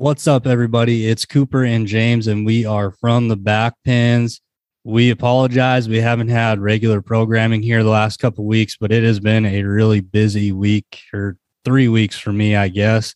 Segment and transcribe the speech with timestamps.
[0.00, 1.08] What's up, everybody?
[1.08, 4.40] It's Cooper and James, and we are from the back pens.
[4.84, 5.88] We apologize.
[5.88, 9.64] We haven't had regular programming here the last couple weeks, but it has been a
[9.64, 13.12] really busy week or three weeks for me, I guess.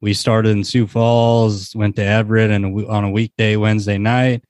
[0.00, 4.44] We started in Sioux Falls, went to Everett and on a weekday Wednesday night,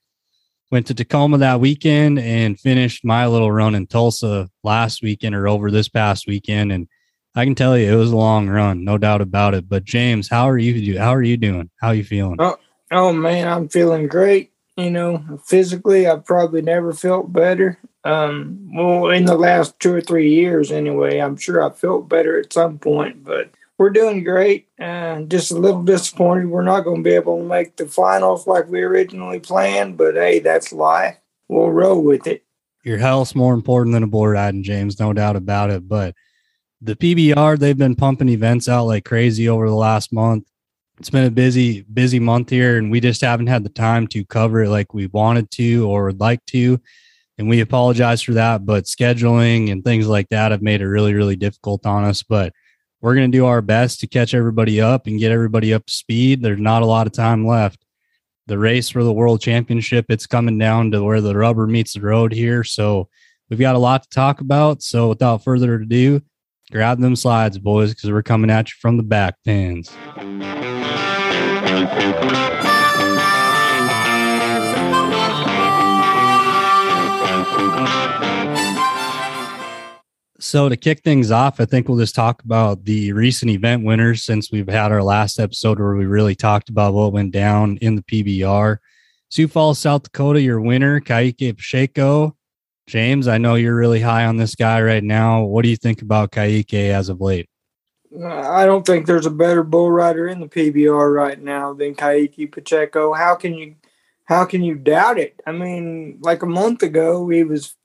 [0.70, 5.48] went to Tacoma that weekend, and finished my little run in Tulsa last weekend or
[5.48, 6.72] over this past weekend.
[6.72, 6.88] And
[7.34, 9.68] I can tell you it was a long run, no doubt about it.
[9.68, 10.98] But James, how are you?
[10.98, 11.70] How are you doing?
[11.80, 12.36] How are you feeling?
[12.38, 12.56] Oh,
[12.90, 14.52] oh man, I'm feeling great.
[14.77, 17.78] You know, physically, I've probably never felt better.
[18.05, 21.19] Um, well, in the last two or three years, anyway.
[21.19, 24.69] I'm sure I felt better at some point, but we're doing great.
[24.78, 27.86] And uh, just a little disappointed we're not going to be able to make the
[27.86, 29.97] finals like we originally planned.
[29.97, 31.16] But hey, that's life.
[31.48, 32.44] We'll roll with it.
[32.84, 34.98] Your health's more important than a bull riding, James.
[34.98, 35.86] No doubt about it.
[35.88, 36.14] But
[36.83, 40.47] the PBR, they've been pumping events out like crazy over the last month.
[40.98, 44.25] It's been a busy, busy month here, and we just haven't had the time to
[44.25, 46.81] cover it like we wanted to or would like to.
[47.39, 51.14] And we apologize for that, but scheduling and things like that have made it really,
[51.14, 52.22] really difficult on us.
[52.22, 52.53] But
[53.00, 55.92] we're going to do our best to catch everybody up and get everybody up to
[55.92, 56.42] speed.
[56.42, 57.83] There's not a lot of time left.
[58.47, 62.03] The race for the world championship, it's coming down to where the rubber meets the
[62.03, 62.62] road here.
[62.62, 63.09] So
[63.48, 64.83] we've got a lot to talk about.
[64.83, 66.20] So without further ado,
[66.70, 69.90] Grab them slides, boys, because we're coming at you from the back pens.
[80.38, 84.24] So to kick things off, I think we'll just talk about the recent event winners
[84.24, 87.96] since we've had our last episode where we really talked about what went down in
[87.96, 88.78] the PBR.
[89.28, 92.36] Sioux Falls, South Dakota, your winner, Kaique Pacheco,
[92.91, 95.44] James, I know you're really high on this guy right now.
[95.44, 97.48] What do you think about Kaique as of late?
[98.24, 102.50] I don't think there's a better bull rider in the PBR right now than Kaique
[102.50, 103.12] Pacheco.
[103.12, 103.77] How can you
[104.24, 105.41] how can you doubt it?
[105.47, 107.77] I mean, like a month ago he was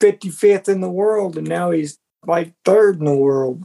[0.00, 3.64] 55th in the world and now he's like third in the world.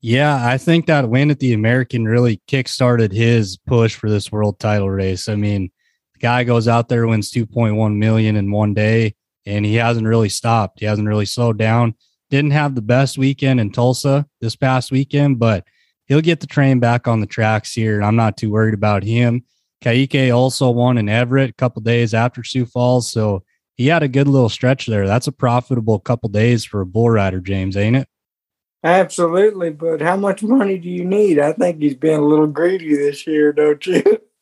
[0.00, 4.58] Yeah, I think that win at the American really kickstarted his push for this world
[4.58, 5.28] title race.
[5.28, 5.70] I mean,
[6.14, 9.14] the guy goes out there wins 2.1 million in one day
[9.46, 10.80] and he hasn't really stopped.
[10.80, 11.94] He hasn't really slowed down.
[12.28, 15.64] Didn't have the best weekend in Tulsa this past weekend, but
[16.06, 18.02] he'll get the train back on the tracks here.
[18.02, 19.44] I'm not too worried about him.
[19.82, 23.10] Kaique also won in Everett a couple days after Sioux Falls.
[23.10, 23.44] So
[23.76, 25.06] he had a good little stretch there.
[25.06, 28.08] That's a profitable couple days for a bull rider, James, ain't it?
[28.82, 29.70] Absolutely.
[29.70, 31.38] But how much money do you need?
[31.38, 34.02] I think he's been a little greedy this year, don't you?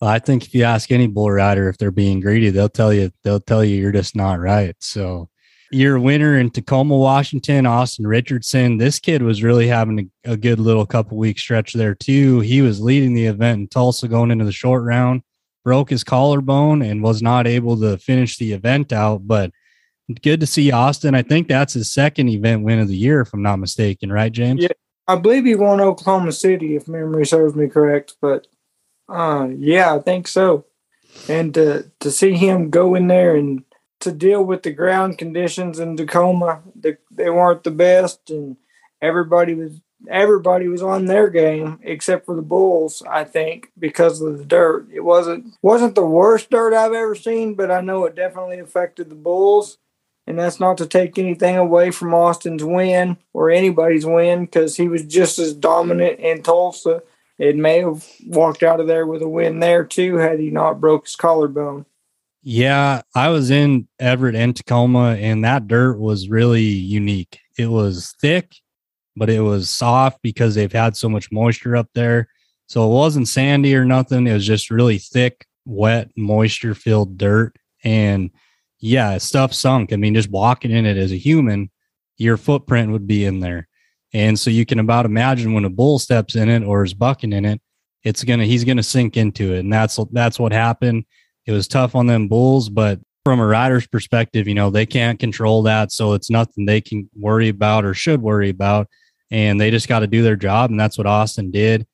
[0.00, 3.10] I think if you ask any bull rider if they're being greedy, they'll tell you
[3.24, 4.76] they'll tell you you're just not right.
[4.78, 5.28] So
[5.70, 8.78] your winner in Tacoma, Washington, Austin Richardson.
[8.78, 12.40] This kid was really having a, a good little couple week stretch there too.
[12.40, 15.22] He was leading the event in Tulsa going into the short round,
[15.64, 19.26] broke his collarbone and was not able to finish the event out.
[19.26, 19.50] But
[20.22, 21.14] good to see Austin.
[21.14, 24.32] I think that's his second event win of the year, if I'm not mistaken, right,
[24.32, 24.62] James?
[24.62, 24.68] Yeah,
[25.06, 28.14] I believe he won Oklahoma City, if memory serves me correct.
[28.22, 28.46] But
[29.08, 30.66] uh, yeah, I think so.
[31.28, 33.64] And to to see him go in there and
[34.00, 38.56] to deal with the ground conditions in Tacoma, they, they weren't the best, and
[39.02, 43.02] everybody was everybody was on their game except for the Bulls.
[43.10, 47.54] I think because of the dirt, it wasn't wasn't the worst dirt I've ever seen,
[47.54, 49.78] but I know it definitely affected the Bulls.
[50.26, 54.86] And that's not to take anything away from Austin's win or anybody's win because he
[54.86, 57.02] was just as dominant in Tulsa
[57.38, 60.80] it may have walked out of there with a win there too had he not
[60.80, 61.86] broke his collarbone.
[62.42, 67.40] Yeah, I was in Everett and Tacoma, and that dirt was really unique.
[67.58, 68.54] It was thick,
[69.16, 72.28] but it was soft because they've had so much moisture up there.
[72.66, 74.26] So it wasn't sandy or nothing.
[74.26, 77.56] It was just really thick, wet, moisture filled dirt.
[77.82, 78.30] And
[78.78, 79.92] yeah, stuff sunk.
[79.92, 81.70] I mean, just walking in it as a human,
[82.16, 83.68] your footprint would be in there.
[84.14, 87.32] And so you can about imagine when a bull steps in it or is bucking
[87.32, 87.60] in it,
[88.04, 89.60] it's gonna he's gonna sink into it.
[89.60, 91.04] And that's that's what happened.
[91.46, 95.18] It was tough on them bulls, but from a rider's perspective, you know, they can't
[95.18, 95.92] control that.
[95.92, 98.88] So it's nothing they can worry about or should worry about.
[99.30, 100.70] And they just got to do their job.
[100.70, 101.86] And that's what Austin did.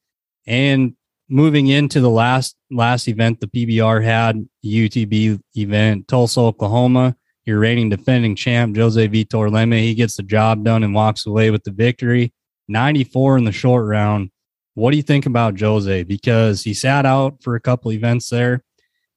[0.47, 0.95] And
[1.29, 7.89] moving into the last last event the PBR had, UTB event, Tulsa, Oklahoma your reigning
[7.89, 9.81] defending champ, Jose Vitor Leme.
[9.81, 12.33] He gets the job done and walks away with the victory.
[12.69, 14.31] 94 in the short round.
[14.75, 16.03] What do you think about Jose?
[16.05, 18.65] Because he sat out for a couple events there,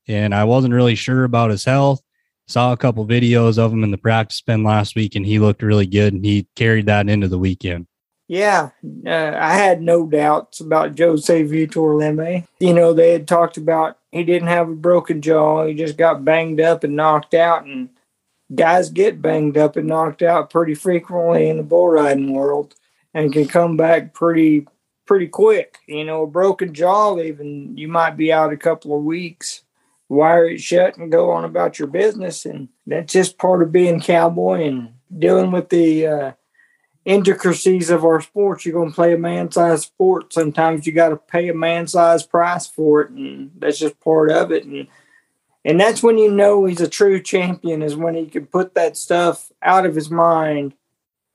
[0.08, 2.02] and I wasn't really sure about his health.
[2.48, 5.64] Saw a couple videos of him in the practice pen last week, and he looked
[5.64, 7.88] really good, and he carried that into the weekend.
[8.28, 8.72] Yeah,
[9.06, 12.46] uh, I had no doubts about Jose Vitor Leme.
[12.60, 16.26] You know, they had talked about he didn't have a broken jaw; he just got
[16.26, 17.66] banged up and knocked out.
[17.66, 17.90] And
[18.54, 22.76] guys get banged up and knocked out pretty frequently in the bull riding world,
[23.14, 24.68] and can come back pretty
[25.06, 25.80] pretty quick.
[25.88, 29.64] You know, a broken jaw, even you might be out a couple of weeks.
[30.10, 34.00] Wire it shut and go on about your business, and that's just part of being
[34.00, 36.08] cowboy and dealing with the.
[36.08, 36.32] Uh,
[37.08, 38.66] intricacies of our sports.
[38.66, 40.34] You're going to play a man sized sport.
[40.34, 44.30] Sometimes you got to pay a man sized price for it, and that's just part
[44.30, 44.66] of it.
[44.66, 44.88] And
[45.68, 48.96] and that's when you know he's a true champion is when he can put that
[48.96, 50.74] stuff out of his mind.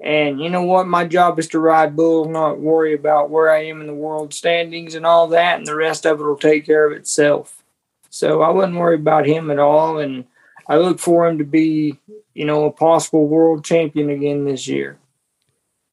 [0.02, 0.87] And you know what?
[0.87, 4.32] My job is to ride bulls, not worry about where I am in the world
[4.32, 7.62] standings and all that, and the rest of it will take care of itself.
[8.08, 10.25] So I wouldn't worry about him at all, and
[10.67, 11.99] I look for him to be,
[12.32, 14.99] you know, a possible world champion again this year.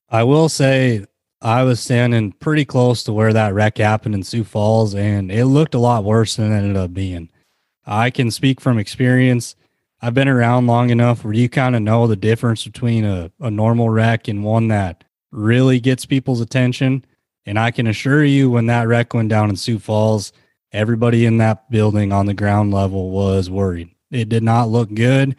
[0.09, 1.06] I will say
[1.41, 5.45] I was standing pretty close to where that wreck happened in Sioux Falls, and it
[5.45, 7.30] looked a lot worse than it ended up being.
[7.85, 9.55] I can speak from experience.
[10.01, 13.51] I've been around long enough where you kind of know the difference between a, a
[13.51, 17.05] normal wreck and one that really gets people's attention.
[17.45, 20.31] And I can assure you, when that wreck went down in Sioux Falls,
[20.71, 23.89] everybody in that building on the ground level was worried.
[24.11, 25.35] It did not look good.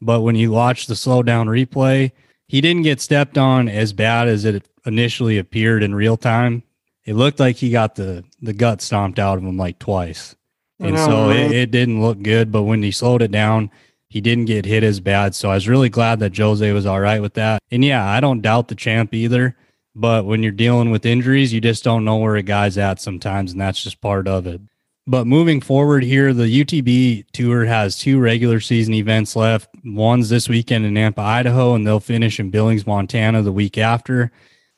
[0.00, 2.12] But when you watch the slow down replay,
[2.46, 6.62] he didn't get stepped on as bad as it initially appeared in real time.
[7.04, 10.34] It looked like he got the the gut stomped out of him like twice,
[10.80, 12.50] and so it, it, didn't look good.
[12.50, 13.70] But when he slowed it down,
[14.08, 15.34] he didn't get hit as bad.
[15.34, 17.62] So I was really glad that Jose was all right with that.
[17.70, 19.56] And yeah, I don't doubt the champ either.
[19.94, 23.52] But when you're dealing with injuries, you just don't know where a guy's at sometimes,
[23.52, 24.60] and that's just part of it.
[25.06, 29.68] But moving forward here, the UTB tour has two regular season events left.
[29.84, 34.32] One's this weekend in Nampa, Idaho, and they'll finish in Billings, Montana the week after.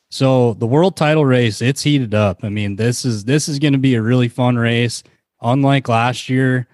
[0.09, 2.43] So the world title race, it's heated up.
[2.43, 5.01] I mean, this is this is going to be a really fun race.
[5.41, 6.67] Unlike last year,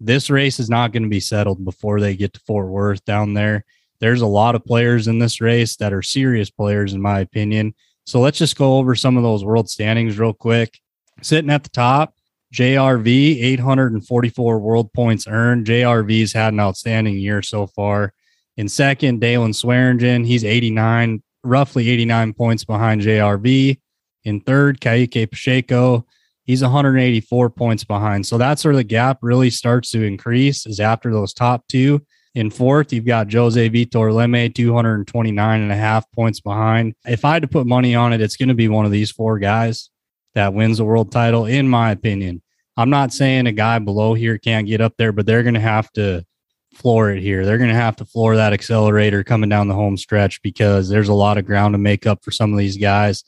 [0.00, 3.34] this race is not going to be settled before they get to Fort Worth down
[3.34, 3.64] there.
[3.98, 7.74] There's a lot of players in this race that are serious players, in my opinion.
[8.04, 10.78] So let's just go over some of those world standings real quick.
[11.22, 12.14] Sitting at the top,
[12.54, 15.66] JRV, 844 world points earned.
[15.66, 18.12] JRV's had an outstanding year so far.
[18.56, 23.78] In second, Daylon Swearingen, he's 89, roughly 89 points behind JRV.
[24.24, 26.06] In third, Kaique Pacheco,
[26.46, 28.26] he's 184 points behind.
[28.26, 32.04] So that's where the gap really starts to increase is after those top two.
[32.34, 36.94] In fourth, you've got Jose Vitor Leme, 229 and a half points behind.
[37.06, 39.10] If I had to put money on it, it's going to be one of these
[39.10, 39.90] four guys
[40.34, 42.42] that wins the world title, in my opinion.
[42.76, 45.60] I'm not saying a guy below here can't get up there, but they're going to
[45.60, 46.26] have to
[46.74, 47.46] floor it here.
[47.46, 51.08] They're going to have to floor that accelerator coming down the home stretch because there's
[51.08, 53.24] a lot of ground to make up for some of these guys.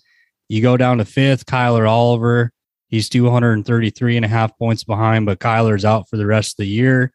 [0.50, 2.52] You go down to fifth, Kyler Oliver.
[2.88, 6.68] He's 233 and a half points behind, but Kyler's out for the rest of the
[6.68, 7.12] year.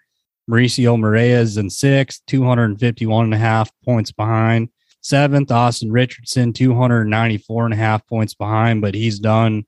[0.49, 4.69] Mauricio Moreira in sixth, 251 and a half points behind.
[5.01, 9.65] Seventh, Austin Richardson, 294 and a half points behind, but he's done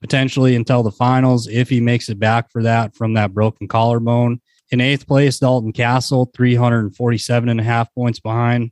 [0.00, 4.40] potentially until the finals if he makes it back for that from that broken collarbone.
[4.70, 8.70] In eighth place, Dalton Kasel, 347 and a half points behind.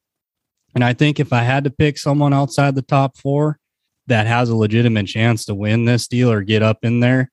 [0.75, 3.59] And I think if I had to pick someone outside the top four
[4.07, 7.31] that has a legitimate chance to win this deal or get up in there,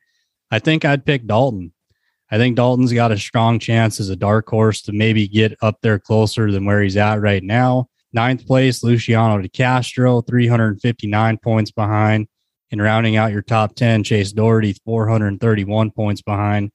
[0.52, 1.74] I think I'd pick Dalton.
[2.32, 5.78] I think Dalton's got a strong chance as a dark horse to maybe get up
[5.82, 7.90] there closer than where he's at right now.
[8.12, 12.28] Ninth place, Luciano de Castro, 359 points behind.
[12.72, 16.72] And rounding out your top 10, Chase Dougherty, 431 points behind.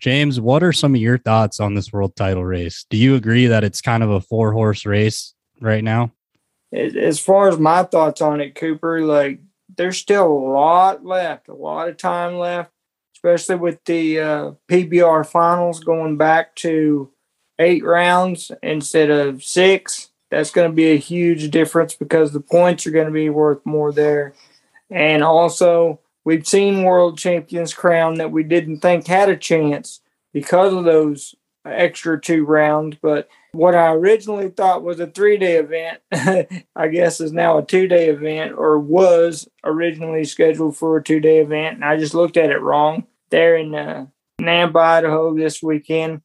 [0.00, 2.84] James, what are some of your thoughts on this world title race?
[2.90, 6.12] Do you agree that it's kind of a four horse race right now?
[6.76, 9.40] As far as my thoughts on it, Cooper, like
[9.76, 12.70] there's still a lot left, a lot of time left,
[13.16, 17.10] especially with the uh, PBR finals going back to
[17.58, 20.10] eight rounds instead of six.
[20.30, 23.64] That's going to be a huge difference because the points are going to be worth
[23.64, 24.34] more there.
[24.90, 30.00] And also, we've seen world champions crowned that we didn't think had a chance
[30.32, 31.34] because of those
[31.66, 32.96] extra two rounds.
[33.00, 36.00] But what I originally thought was a three day event,
[36.76, 41.20] I guess is now a two day event or was originally scheduled for a two
[41.20, 41.76] day event.
[41.76, 43.06] And I just looked at it wrong.
[43.30, 44.06] There in uh,
[44.40, 46.22] Nampa, Idaho this weekend.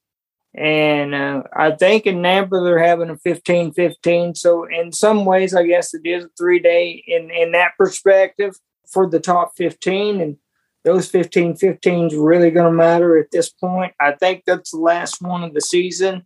[0.53, 4.35] And uh, I think in Nampa they're having a 15 15.
[4.35, 8.59] So, in some ways, I guess it is a three day in, in that perspective
[8.85, 10.19] for the top 15.
[10.19, 10.37] And
[10.83, 13.93] those 15 15s really going to matter at this point.
[13.99, 16.25] I think that's the last one of the season.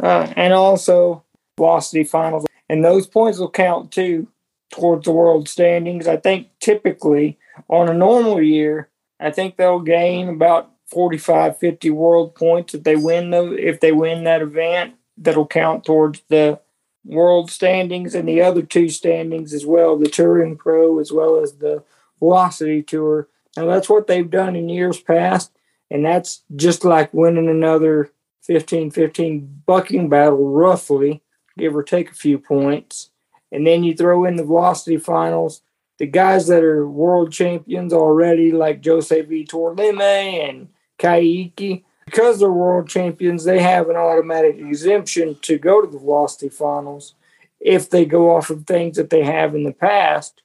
[0.00, 1.24] Uh, and also,
[1.56, 2.44] velocity finals.
[2.68, 4.28] And those points will count too
[4.70, 6.08] towards the world standings.
[6.08, 12.34] I think typically on a normal year, I think they'll gain about 45, 50 world
[12.34, 14.94] points if they win those, if they win that event.
[15.16, 16.60] That'll count towards the
[17.04, 21.54] world standings and the other two standings as well, the Touring Pro as well as
[21.54, 21.84] the
[22.18, 23.28] Velocity Tour.
[23.56, 25.52] Now that's what they've done in years past,
[25.90, 28.10] and that's just like winning another
[28.48, 31.22] 15-15 bucking battle roughly,
[31.56, 33.10] give or take a few points.
[33.52, 35.62] And then you throw in the velocity finals,
[35.98, 40.68] the guys that are world champions already, like Jose Vitor Leme and
[40.98, 46.48] Kaique, because they're world champions, they have an automatic exemption to go to the velocity
[46.48, 47.14] finals
[47.60, 50.42] if they go off of things that they have in the past.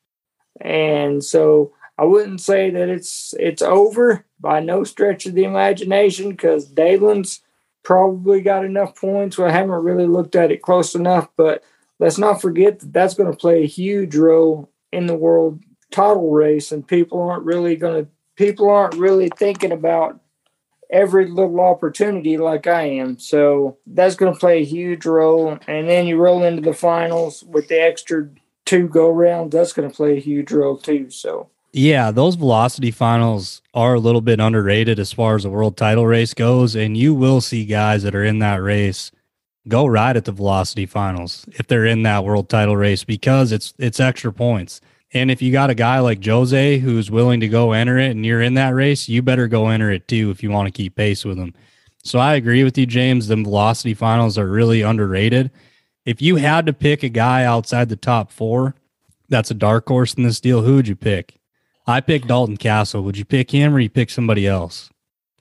[0.62, 6.30] And so I wouldn't say that it's it's over by no stretch of the imagination
[6.30, 7.42] because Daylon's
[7.84, 9.38] probably got enough points.
[9.38, 11.62] I haven't really looked at it close enough, but
[12.00, 16.32] let's not forget that that's going to play a huge role in the world title
[16.32, 20.22] race, and people aren't really going to people aren't really thinking about
[20.90, 23.20] every little opportunity like I am.
[23.20, 25.60] So that's going to play a huge role.
[25.68, 28.30] And then you roll into the finals with the extra
[28.64, 29.52] two go rounds.
[29.52, 31.10] That's going to play a huge role too.
[31.10, 31.50] So.
[31.72, 36.08] Yeah, those velocity finals are a little bit underrated as far as the world title
[36.08, 36.76] race goes.
[36.76, 39.12] And you will see guys that are in that race
[39.68, 43.74] go ride at the velocity finals if they're in that world title race because it's
[43.78, 44.82] it's extra points.
[45.14, 48.26] And if you got a guy like Jose who's willing to go enter it and
[48.26, 50.96] you're in that race, you better go enter it too if you want to keep
[50.96, 51.54] pace with him.
[52.04, 53.28] So I agree with you, James.
[53.28, 55.52] The velocity finals are really underrated.
[56.06, 58.76] If you had to pick a guy outside the top four
[59.30, 61.39] that's a dark horse in this deal, who would you pick?
[61.90, 63.04] I picked Dalton Kasel.
[63.04, 64.90] Would you pick him or you pick somebody else?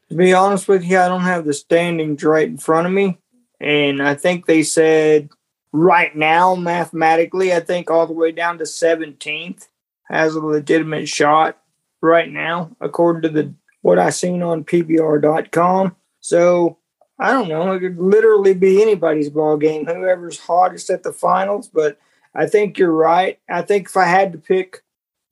[0.09, 3.19] To be honest with you, I don't have the standings right in front of me.
[3.61, 5.28] And I think they said
[5.73, 9.69] right now, mathematically, I think all the way down to 17th
[10.05, 11.59] has a legitimate shot
[12.00, 15.97] right now, according to the what I seen on PBR.com.
[16.21, 16.78] So
[17.19, 17.73] I don't know.
[17.73, 21.69] It could literally be anybody's ball game, whoever's hottest at the finals.
[21.69, 21.99] But
[22.35, 23.38] I think you're right.
[23.50, 24.83] I think if I had to pick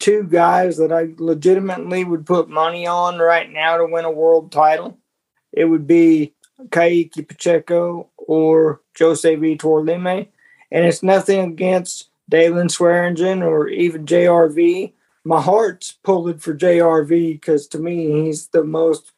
[0.06, 4.52] two guys that I legitimately would put money on right now to win a world
[4.52, 4.98] title,
[5.52, 6.32] it would be
[6.70, 10.28] Kaique Pacheco or Jose Vitor Leme.
[10.70, 14.92] And it's nothing against Daylon Swearingen or even JRV.
[15.24, 19.10] My heart's pulling for JRV because to me, he's the most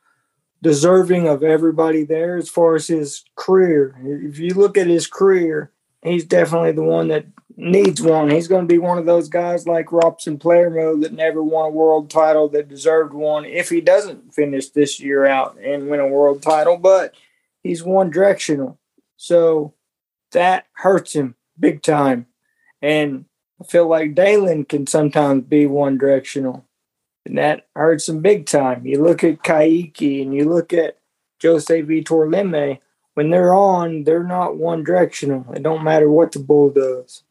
[0.62, 3.94] deserving of everybody there as far as his career.
[4.02, 5.70] If you look at his career,
[6.02, 7.26] he's definitely the one that
[7.58, 8.30] needs one.
[8.30, 11.70] He's going to be one of those guys like Robson Palermo that never won a
[11.70, 16.06] world title that deserved one if he doesn't finish this year out and win a
[16.06, 16.76] world title.
[16.76, 17.14] But
[17.64, 18.78] he's one directional.
[19.16, 19.74] So
[20.30, 22.26] that hurts him big time.
[22.80, 23.24] And
[23.60, 26.64] I feel like Daylon can sometimes be one directional.
[27.26, 28.86] And that hurts him big time.
[28.86, 30.98] You look at Kaiki and you look at
[31.42, 32.78] Jose Vitor Leme,
[33.14, 35.52] when they're on, they're not one directional.
[35.52, 37.24] It don't matter what the bull does.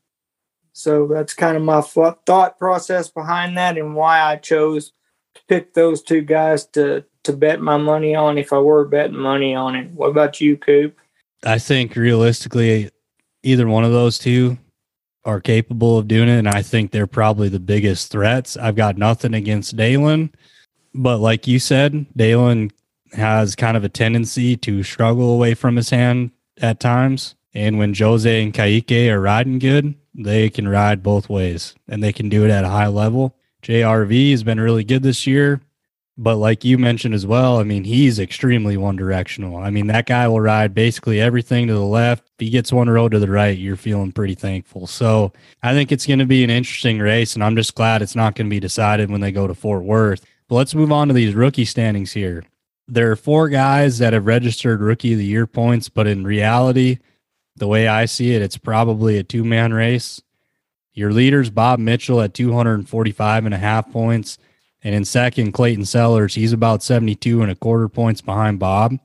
[0.78, 4.92] So that's kind of my thought process behind that and why I chose
[5.34, 9.18] to pick those two guys to to bet my money on if I were betting
[9.18, 9.90] money on it.
[9.90, 10.96] What about you, Coop?
[11.44, 12.92] I think realistically,
[13.42, 14.60] either one of those two
[15.26, 16.38] are capable of doing it.
[16.38, 18.56] And I think they're probably the biggest threats.
[18.56, 20.32] I've got nothing against Daylon,
[20.94, 22.72] but like you said, Daylon
[23.14, 26.30] has kind of a tendency to struggle away from his hand
[26.62, 27.34] at times.
[27.58, 32.14] And when Jose and Kaique are riding good, they can ride both ways and they
[32.14, 33.36] can do it at a high level.
[33.64, 35.62] JRV has been really good this year.
[36.20, 39.58] But like you mentioned as well, I mean, he's extremely one directional.
[39.58, 42.28] I mean, that guy will ride basically everything to the left.
[42.28, 44.86] If he gets one road to the right, you're feeling pretty thankful.
[44.86, 45.34] So
[45.64, 48.36] I think it's going to be an interesting race, and I'm just glad it's not
[48.36, 50.24] going to be decided when they go to Fort Worth.
[50.48, 52.44] But let's move on to these rookie standings here.
[52.88, 56.98] There are four guys that have registered rookie of the year points, but in reality,
[57.58, 60.22] the way I see it, it's probably a two man race.
[60.94, 64.38] Your leader's Bob Mitchell at 245 and a half points.
[64.84, 68.98] And in second, Clayton Sellers, he's about 72 and a quarter points behind Bob.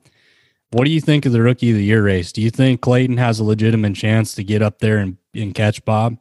[0.71, 2.32] What do you think of the rookie of the year race?
[2.32, 5.85] Do you think Clayton has a legitimate chance to get up there and, and catch
[5.85, 6.16] Bob?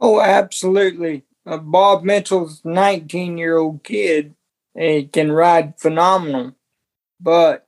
[0.00, 1.22] Oh, absolutely.
[1.46, 4.34] Uh, Bob Mitchell's 19 year old kid
[4.74, 6.54] and can ride phenomenal.
[7.20, 7.61] But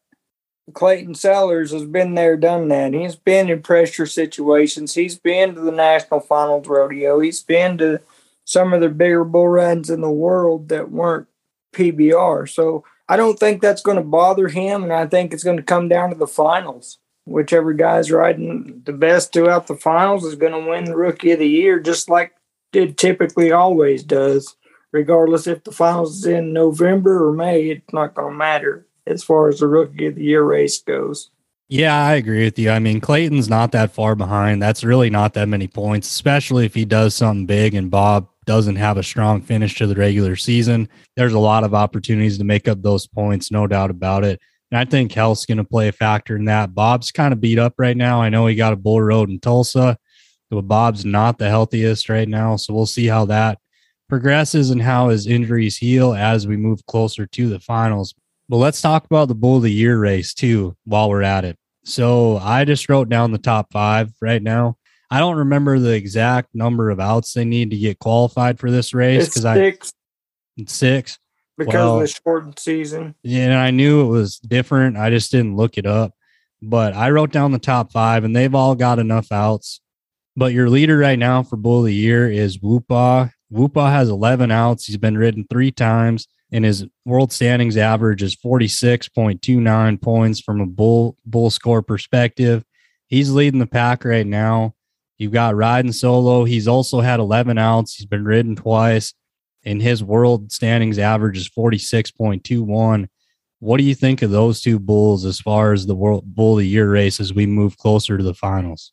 [0.72, 2.94] Clayton Sellers has been there, done that.
[2.94, 4.94] He's been in pressure situations.
[4.94, 7.20] He's been to the national finals rodeo.
[7.20, 8.00] He's been to
[8.44, 11.28] some of the bigger bull runs in the world that weren't
[11.74, 12.48] PBR.
[12.48, 15.62] So I don't think that's going to bother him, and I think it's going to
[15.62, 16.98] come down to the finals.
[17.26, 21.38] Whichever guy's riding the best throughout the finals is going to win the Rookie of
[21.38, 22.34] the Year, just like
[22.72, 24.56] it typically always does.
[24.92, 29.22] Regardless if the finals is in November or May, it's not going to matter as
[29.22, 31.30] far as the rookie of the year race goes.
[31.68, 32.70] Yeah, I agree with you.
[32.70, 34.62] I mean, Clayton's not that far behind.
[34.62, 38.76] That's really not that many points, especially if he does something big and Bob doesn't
[38.76, 40.88] have a strong finish to the regular season.
[41.16, 44.40] There's a lot of opportunities to make up those points, no doubt about it.
[44.70, 46.74] And I think health's going to play a factor in that.
[46.74, 48.20] Bob's kind of beat up right now.
[48.20, 49.96] I know he got a bull road in Tulsa,
[50.50, 52.56] but Bob's not the healthiest right now.
[52.56, 53.58] So we'll see how that
[54.08, 58.14] progresses and how his injuries heal as we move closer to the finals.
[58.48, 61.58] But let's talk about the bull of the year race too while we're at it.
[61.84, 64.76] So I just wrote down the top five right now.
[65.10, 68.94] I don't remember the exact number of outs they need to get qualified for this
[68.94, 69.74] race because I
[70.66, 71.18] six
[71.56, 73.14] because well, of the shortened season.
[73.22, 74.96] Yeah, and I knew it was different.
[74.96, 76.14] I just didn't look it up.
[76.62, 79.80] But I wrote down the top five, and they've all got enough outs.
[80.36, 83.30] But your leader right now for Bull of the Year is Woopaa.
[83.52, 84.86] Woopaa has 11 outs.
[84.86, 90.66] He's been ridden three times, and his world standings average is 46.29 points from a
[90.66, 92.64] bull bull score perspective.
[93.06, 94.74] He's leading the pack right now.
[95.18, 96.44] You've got riding solo.
[96.44, 97.94] He's also had 11 outs.
[97.94, 99.14] He's been ridden twice
[99.64, 103.08] and his world standings average is 46.21.
[103.60, 106.58] What do you think of those two bulls as far as the world bull of
[106.58, 108.92] the year race as we move closer to the finals?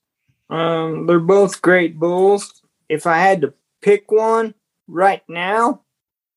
[0.49, 2.61] Um, they're both great bulls.
[2.87, 4.53] If I had to pick one
[4.87, 5.81] right now,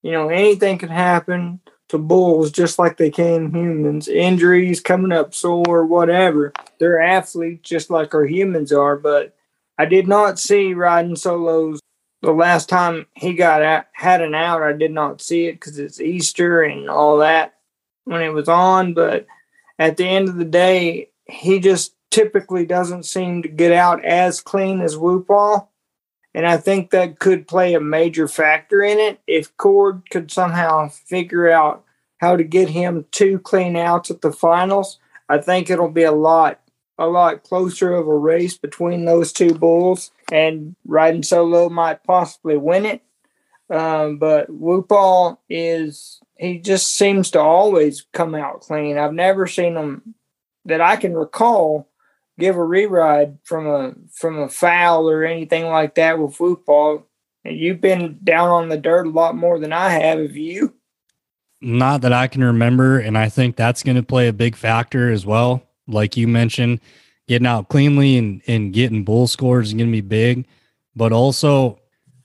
[0.04, 4.06] you know, anything can happen to bulls just like they can humans.
[4.06, 6.52] Injuries, coming up sore, whatever.
[6.78, 9.34] They're athletes just like our humans are, but
[9.78, 11.80] I did not see riding solos
[12.20, 15.78] the last time he got out, had an out, I did not see it because
[15.78, 17.54] it's Easter and all that
[18.04, 18.92] when it was on.
[18.92, 19.26] But
[19.78, 24.42] at the end of the day, he just typically doesn't seem to get out as
[24.42, 25.66] clean as Woopaa.
[26.34, 29.20] And I think that could play a major factor in it.
[29.26, 31.84] If Cord could somehow figure out
[32.18, 34.98] how to get him two clean outs at the finals,
[35.28, 36.60] I think it'll be a lot
[36.96, 42.56] a lot closer of a race between those two bulls, and riding solo might possibly
[42.56, 43.02] win it.
[43.68, 48.98] Um, but Woopaa is he just seems to always come out clean.
[48.98, 50.14] I've never seen him
[50.66, 51.88] that I can recall
[52.38, 57.06] give a reride from a from a foul or anything like that with football.
[57.44, 60.18] And you've been down on the dirt a lot more than I have.
[60.18, 60.74] Have you?
[61.60, 65.10] Not that I can remember, and I think that's going to play a big factor
[65.10, 66.80] as well like you mentioned,
[67.28, 70.46] getting out cleanly and, and getting bull scores is going to be big.
[70.96, 71.80] But also,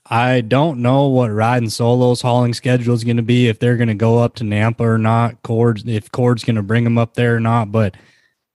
[0.06, 3.88] I don't know what riding solos hauling schedule is going to be if they're going
[3.88, 5.42] to go up to Nampa or not.
[5.42, 7.72] Cords, if Cord's going to bring them up there or not.
[7.72, 7.96] But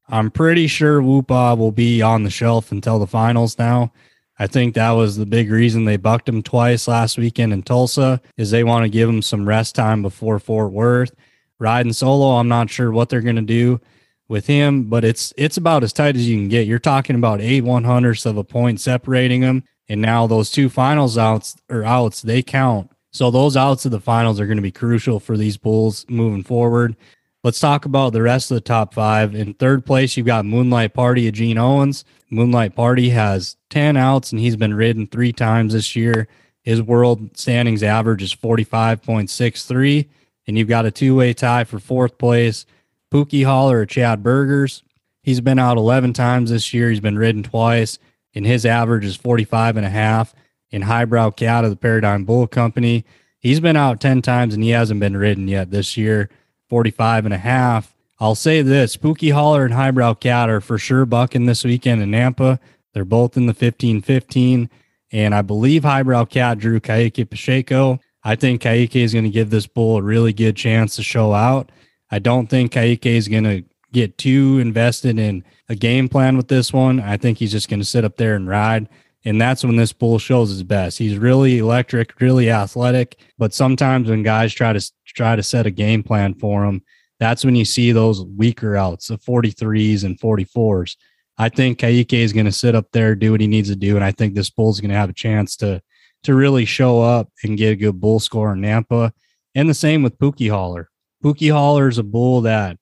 [0.08, 3.91] I'm pretty sure Woopaa will be on the shelf until the finals now.
[4.38, 8.22] I think that was the big reason they bucked him twice last weekend in Tulsa
[8.38, 11.15] is they want to give him some rest time before Fort Worth.
[11.58, 13.80] Riding solo, I'm not sure what they're going to do
[14.28, 16.68] with him, but it's it's about as tight as you can get.
[16.68, 20.68] You're talking about eight one hundredths of a point separating them, and now those two
[20.68, 22.91] finals outs or outs they count.
[23.12, 26.44] So those outs of the finals are going to be crucial for these Bulls moving
[26.44, 26.98] forward.
[27.45, 29.36] Let's talk about the rest of the top five.
[29.36, 32.03] In third place, you've got Moonlight Party of Gene Owens.
[32.31, 36.27] Moonlight Party has 10 outs and he's been ridden three times this year.
[36.63, 40.10] His world standings average is 45.63.
[40.47, 42.65] And you've got a two way tie for fourth place
[43.10, 44.81] Spooky Holler or Chad Berger's.
[45.21, 46.89] He's been out 11 times this year.
[46.89, 47.99] He's been ridden twice,
[48.34, 50.34] and his average is 45 and a half.
[50.71, 53.05] In Highbrow Cat of the Paradigm Bull Company,
[53.38, 56.31] he's been out 10 times and he hasn't been ridden yet this year,
[56.76, 57.96] 45 and a half.
[58.20, 62.12] I'll say this Spooky Holler and Highbrow Cat are for sure bucking this weekend in
[62.12, 62.60] Nampa.
[62.94, 64.70] They're both in the 15 15.
[65.14, 68.02] And I believe Highbrow Cat drew Kaique Pacheco.
[68.26, 71.32] I think Kaique is going to give this bull a really good chance to show
[71.32, 71.72] out.
[72.12, 76.50] I don't think Kaique is going to get too invested in a game plan with
[76.50, 77.00] this one.
[77.00, 78.90] I think he's just going to sit up there and ride.
[79.26, 81.00] And that's when this bull shows his best.
[81.00, 83.18] He's really electric, really athletic.
[83.38, 86.84] But sometimes when guys try to try to set a game plan for him,
[87.20, 90.96] that's when you see those weaker outs, the 43s and 44s.
[91.38, 93.96] I think Kaique is going to sit up there, do what he needs to do,
[93.96, 95.82] and I think this bull's going to have a chance to
[96.24, 99.12] to really show up and get a good bull score in Nampa.
[99.54, 100.90] And the same with Spooky Holler.
[101.22, 102.78] Spooky Holler is a bull that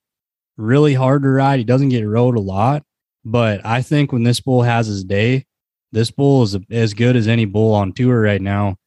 [0.56, 1.60] really hard to ride.
[1.60, 2.84] He doesn't get rode a lot,
[3.26, 5.46] but I think when this bull has his day,
[5.94, 8.78] this bull is as good as any bull on tour right now.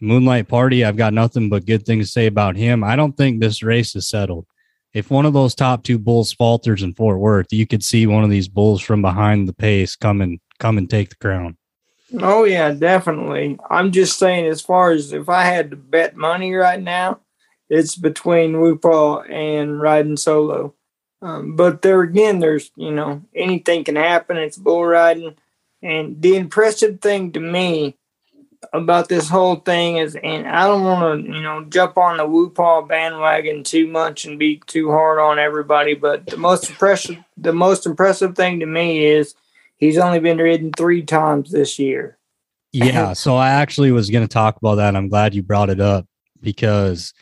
[0.00, 2.82] Moonlight Party, I've got nothing but good things to say about him.
[2.82, 4.46] I don't think this race is settled.
[4.94, 8.24] If one of those top two bulls falters in Fort Worth, you could see one
[8.24, 11.56] of these bulls from behind the pace come and come and take the crown.
[12.20, 13.58] Oh yeah, definitely.
[13.70, 17.20] I'm just saying, as far as if I had to bet money right now,
[17.70, 20.74] it's between Woopaa and riding solo.
[21.22, 24.36] Um, but there again, there's you know anything can happen.
[24.36, 25.36] It's bull riding,
[25.82, 27.96] and the impressive thing to me
[28.72, 32.24] about this whole thing is, and I don't want to you know jump on the
[32.24, 35.94] Woopaa bandwagon too much and be too hard on everybody.
[35.94, 39.34] But the most impressive, the most impressive thing to me is
[39.76, 42.18] he's only been ridden three times this year.
[42.72, 44.96] Yeah, so I actually was going to talk about that.
[44.96, 46.06] I'm glad you brought it up
[46.40, 47.12] because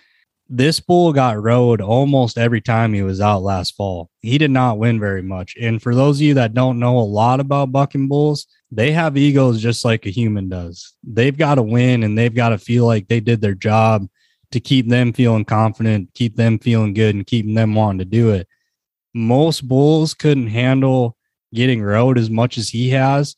[0.53, 4.11] this bull got rode almost every time he was out last fall.
[4.21, 5.55] He did not win very much.
[5.61, 9.17] And for those of you that don't know a lot about bucking bulls, they have
[9.17, 10.95] egos just like a human does.
[11.05, 14.09] They've got to win and they've got to feel like they did their job
[14.51, 18.31] to keep them feeling confident, keep them feeling good, and keeping them wanting to do
[18.31, 18.49] it.
[19.15, 21.17] Most bulls couldn't handle
[21.55, 23.37] getting rode as much as he has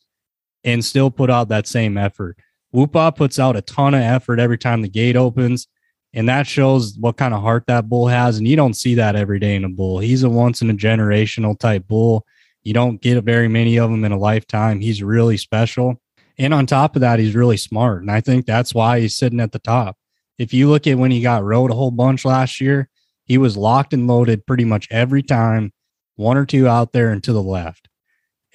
[0.63, 2.39] and still put out that same effort.
[2.73, 5.67] Woopaa puts out a ton of effort every time the gate opens
[6.13, 8.37] and that shows what kind of heart that bull has.
[8.37, 9.99] And you don't see that every day in a bull.
[9.99, 12.25] He's a once in a generational type bull.
[12.61, 14.79] You don't get very many of them in a lifetime.
[14.79, 15.99] He's really special.
[16.37, 18.01] And on top of that, he's really smart.
[18.01, 19.97] And I think that's why he's sitting at the top.
[20.37, 22.89] If you look at when he got rode a whole bunch last year,
[23.25, 25.73] he was locked and loaded pretty much every time,
[26.15, 27.87] one or two out there and to the left.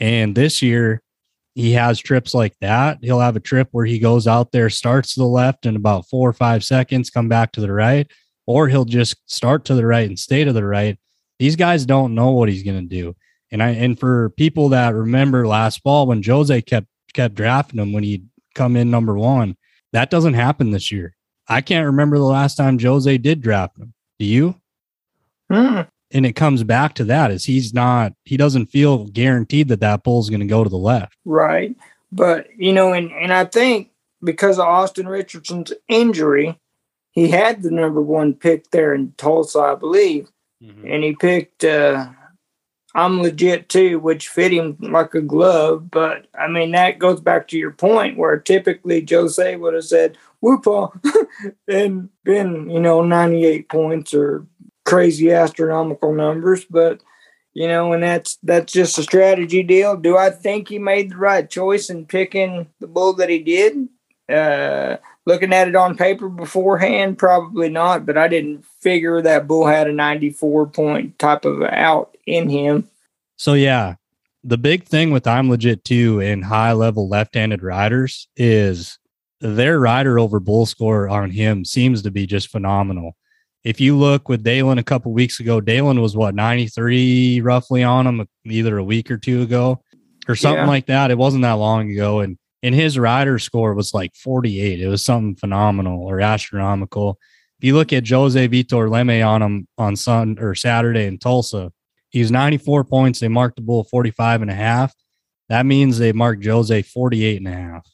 [0.01, 1.03] And this year,
[1.59, 2.99] he has trips like that.
[3.03, 6.09] He'll have a trip where he goes out there, starts to the left in about
[6.09, 8.09] four or five seconds, come back to the right,
[8.47, 11.01] or he'll just start to the right and stay to the right.
[11.41, 13.17] These guys don't know what he's going to do.
[13.51, 17.93] And I and for people that remember last fall when Jose kept kept drafting him
[17.93, 19.57] when he'd come in number one,
[19.93, 21.17] that doesn't happen this year.
[21.49, 23.95] I can't remember the last time Jose did draft him.
[24.21, 24.55] Do you?
[25.51, 29.81] Hmm and it comes back to that is he's not he doesn't feel guaranteed that
[29.81, 31.17] that bull's going to go to the left.
[31.25, 31.77] Right.
[32.11, 33.91] But you know and and i think
[34.25, 36.59] because of austin richardson's injury
[37.13, 40.29] he had the number one pick there in tulsa i believe.
[40.63, 40.87] Mm-hmm.
[40.89, 42.09] and he picked uh
[42.95, 45.91] i'm legit too which fit him like a glove.
[45.91, 50.17] But i mean that goes back to your point where typically jose would have said
[50.43, 50.91] woopaa
[51.69, 54.47] and been you know 98 points or
[54.89, 57.01] crazy astronomical numbers, but
[57.53, 59.97] you know, and that's that's just a strategy deal.
[59.97, 63.89] Do I think he made the right choice in picking the bull that he did?
[64.33, 64.97] Uh,
[65.27, 68.07] looking at it on paper beforehand, probably not.
[68.07, 72.89] But I didn't figure that bull had a 94 point type of out in him.
[73.37, 73.97] So yeah,
[74.43, 78.99] the big thing with I'm legit too in high level left handed riders is
[79.41, 83.18] their rider over bull score on him seems to be just phenomenal
[83.65, 88.07] if you look with Daylon a couple weeks ago, Daylon was what 93 roughly on
[88.07, 89.83] him either a week or two ago
[90.29, 90.69] or something yeah.
[90.69, 91.11] like that.
[91.11, 92.21] It wasn't that long ago.
[92.21, 94.81] And and his rider score was like 48.
[94.81, 97.19] It was something phenomenal or astronomical.
[97.59, 101.73] If you look at Jose Vitor Leme on him on Sun or Saturday in Tulsa,
[102.11, 103.21] he's 94 points.
[103.21, 104.93] They marked the bull 45 and a half.
[105.49, 107.89] That means they marked Jose 48 and a half.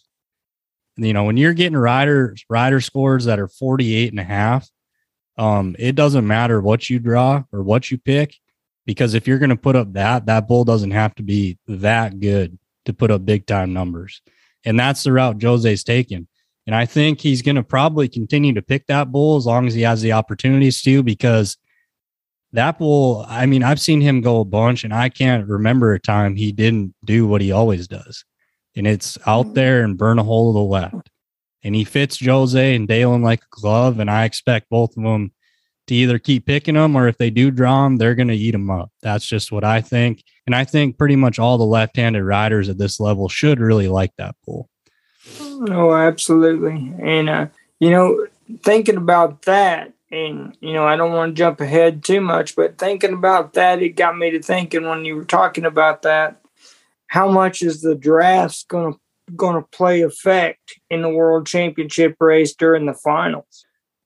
[0.96, 4.68] And, you know, when you're getting rider rider scores that are 48 and a half,
[5.36, 8.36] um, it doesn't matter what you draw or what you pick,
[8.86, 12.20] because if you're going to put up that, that bull doesn't have to be that
[12.20, 14.22] good to put up big time numbers.
[14.64, 16.28] And that's the route Jose's taken.
[16.66, 19.74] And I think he's going to probably continue to pick that bull as long as
[19.74, 21.58] he has the opportunities to, because
[22.52, 26.00] that bull, I mean, I've seen him go a bunch and I can't remember a
[26.00, 28.24] time he didn't do what he always does.
[28.76, 29.54] And it's out mm.
[29.54, 31.10] there and burn a hole to the left
[31.64, 33.98] and he fits Jose and Daylon like a glove.
[33.98, 35.32] And I expect both of them
[35.86, 38.52] to either keep picking them or if they do draw them, they're going to eat
[38.52, 38.90] them up.
[39.02, 40.22] That's just what I think.
[40.46, 43.88] And I think pretty much all the left handed riders at this level should really
[43.88, 44.68] like that pool.
[45.40, 46.92] Oh, absolutely.
[47.02, 47.46] And, uh,
[47.80, 48.26] you know,
[48.62, 52.78] thinking about that, and, you know, I don't want to jump ahead too much, but
[52.78, 56.40] thinking about that, it got me to thinking when you were talking about that,
[57.08, 59.00] how much is the draft going to
[59.36, 63.64] going to play effect in the world championship race during the finals.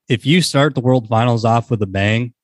[0.08, 2.34] If you start the world finals off with a bang,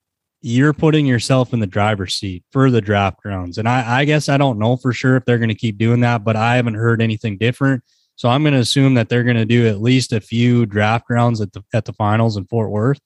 [0.42, 3.56] you're putting yourself in the driver's seat for the draft rounds.
[3.56, 6.00] And I, I guess I don't know for sure if they're going to keep doing
[6.00, 7.82] that, but I haven't heard anything different.
[8.16, 11.06] So I'm going to assume that they're going to do at least a few draft
[11.08, 13.00] rounds at the at the finals in Fort Worth.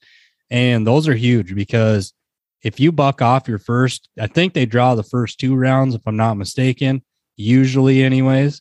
[0.51, 2.13] And those are huge because
[2.63, 6.03] if you buck off your first, I think they draw the first two rounds, if
[6.07, 7.03] I'm not mistaken,
[7.37, 8.61] usually, anyways.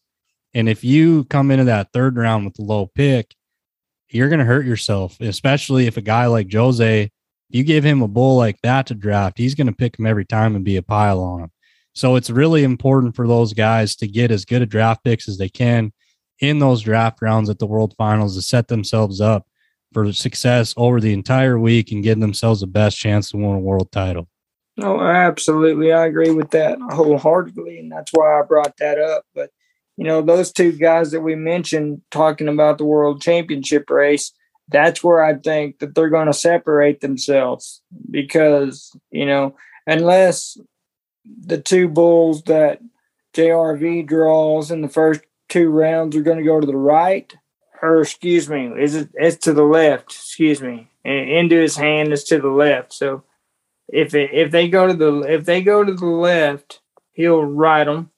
[0.58, 3.36] And if you come into that third round with a low pick,
[4.10, 7.12] you're going to hurt yourself, especially if a guy like Jose,
[7.50, 10.26] you give him a bull like that to draft, he's going to pick him every
[10.26, 11.52] time and be a pile on him.
[11.94, 15.38] So it's really important for those guys to get as good a draft picks as
[15.38, 15.92] they can.
[16.40, 19.48] in those draft rounds at the World Finals to set themselves up
[19.94, 23.60] for success over the entire week and give themselves the best chance to win a
[23.60, 24.28] world title.
[24.76, 25.92] No, absolutely.
[25.92, 27.80] I agree with that wholeheartedly.
[27.80, 29.24] And that's why I brought that up.
[29.34, 29.50] But,
[29.98, 34.32] you know, those two guys that we mentioned talking about the world championship race,
[34.70, 39.56] that's where I think that they're going to separate themselves because, you know,
[39.88, 40.58] unless
[41.26, 42.80] the two bulls that
[43.34, 47.34] JRV draws in the first two rounds are going to go to the right,
[47.82, 49.10] or excuse me, is it?
[49.14, 50.12] It's to the left.
[50.12, 52.94] Excuse me, and into his hand is to the left.
[52.94, 53.24] So
[53.88, 56.82] if it, if they go to the if they go to the left,
[57.14, 58.12] he'll ride them,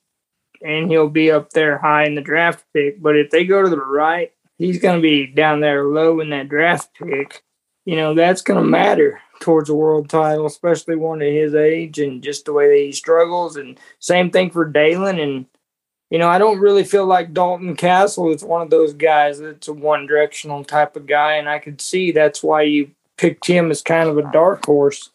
[0.62, 3.02] and he'll be up there high in the draft pick.
[3.02, 6.30] But if they go to the right, he's going to be down there low in
[6.32, 7.44] that draft pick.
[7.86, 12.00] You know that's going to matter towards a world title, especially one at his age
[12.00, 13.56] and just the way that he struggles.
[13.56, 15.22] And same thing for Daylon.
[15.22, 15.46] And,
[16.10, 19.68] you know, I don't really feel like Dalton Kasel is one of those guys that's
[19.68, 21.36] a one directional type of guy.
[21.36, 25.10] And I could see that's why you picked him as kind of a dark horse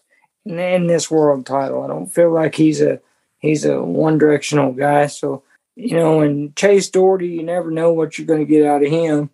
[0.44, 1.82] in, in this world title.
[1.82, 3.00] I don't feel like he's a
[3.44, 5.06] he's a one directional guy.
[5.06, 5.42] So,
[5.76, 8.90] you know, and Chase Dougherty, you never know what you're going to get out of
[8.90, 9.30] him.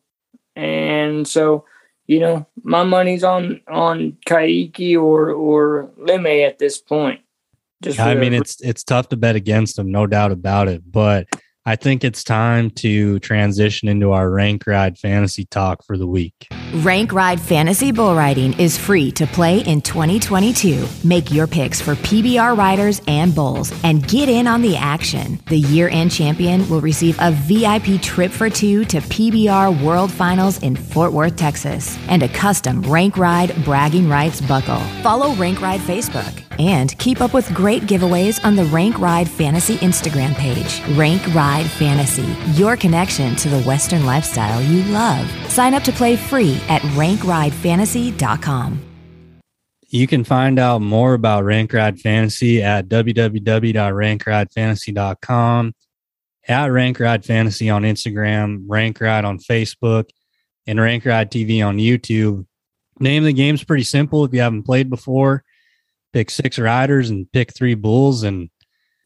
[0.57, 1.64] And so,
[2.07, 7.20] you know, my money's on on Kaique or or Leme at this point.
[7.83, 10.83] Just I mean, it's it's tough to bet against him, no doubt about it.
[10.90, 11.29] But
[11.66, 16.49] I think it's time to transition into our rank ride fantasy talk for the week.
[16.77, 20.87] Rank Ride Fantasy Bull Riding is free to play in 2022.
[21.05, 25.40] Make your picks for PBR riders and bulls and get in on the action.
[25.49, 30.62] The year end champion will receive a VIP trip for two to PBR World Finals
[30.62, 34.81] in Fort Worth, Texas, and a custom Rank Ride Bragging Rights buckle.
[35.03, 39.77] Follow Rank Ride Facebook and keep up with great giveaways on the Rank Ride Fantasy
[39.79, 40.83] Instagram page.
[40.96, 42.27] Rank Ride Fantasy,
[42.61, 45.29] your connection to the Western lifestyle you love.
[45.51, 48.83] Sign up to play free at rankridefantasy.com.
[49.89, 55.75] You can find out more about Rank Ride Fantasy at www.rankridefantasy.com,
[56.49, 60.11] at Rank Ride Fantasy on Instagram, Rank Ride on Facebook,
[60.67, 62.47] and Rank Ride TV on YouTube.
[63.01, 65.45] Name of the game's pretty simple if you haven't played before
[66.13, 68.51] pick six riders and pick three bulls and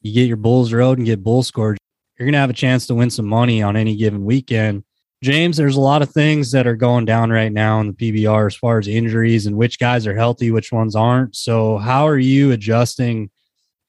[0.03, 1.79] you get your bulls rode and get bull scored,
[2.19, 4.85] you're going to have a chance to win some money on any given weekend.
[5.23, 8.47] James, there's a lot of things that are going down right now in the PBR
[8.47, 11.35] as far as injuries and which guys are healthy, which ones aren't.
[11.35, 13.31] So, how are you adjusting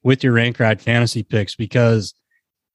[0.02, 1.56] with your rank ride fantasy picks?
[1.56, 2.14] Because